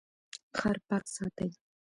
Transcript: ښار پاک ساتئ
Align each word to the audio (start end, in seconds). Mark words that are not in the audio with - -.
ښار 0.57 0.77
پاک 0.87 1.03
ساتئ 1.15 1.51